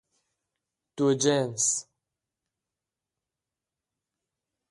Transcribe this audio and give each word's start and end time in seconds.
دوجنس 0.97 1.63